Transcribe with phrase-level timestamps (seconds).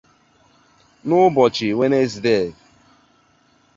[1.07, 2.49] n’ụbọchị Nwenezdee